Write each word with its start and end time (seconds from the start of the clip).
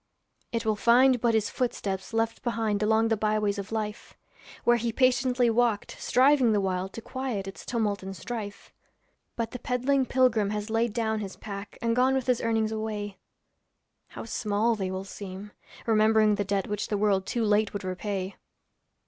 It 0.51 0.65
will 0.65 0.75
find 0.75 1.21
but 1.21 1.35
his 1.35 1.51
footsteps 1.51 2.11
left 2.11 2.41
behind 2.41 2.81
Along 2.81 3.09
the 3.09 3.15
byways 3.15 3.59
of 3.59 3.71
life, 3.71 4.15
Where 4.63 4.77
he 4.77 4.91
patiently 4.91 5.47
walked, 5.51 5.95
striving 5.99 6.53
the 6.53 6.59
while 6.59 6.89
To 6.89 7.03
quiet 7.03 7.47
its 7.47 7.63
tumult 7.67 8.01
and 8.01 8.17
strife. 8.17 8.73
But 9.35 9.51
the 9.51 9.59
peddling 9.59 10.07
pilgrim 10.07 10.49
has 10.49 10.71
laid 10.71 10.93
down 10.93 11.19
his 11.19 11.35
pack 11.35 11.77
And 11.83 11.95
gone 11.95 12.15
with 12.15 12.25
his 12.25 12.41
earnings 12.41 12.71
away; 12.71 13.19
How 14.07 14.25
small 14.25 14.73
will 14.73 15.03
they 15.03 15.07
seem, 15.07 15.51
remembering 15.85 16.33
the 16.33 16.45
debt 16.45 16.65
Which 16.67 16.87
the 16.87 16.97
world 16.97 17.27
too 17.27 17.43
late 17.45 17.71
would 17.71 17.83
repay. 17.83 18.37